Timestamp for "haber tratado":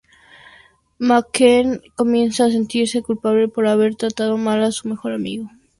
3.67-4.35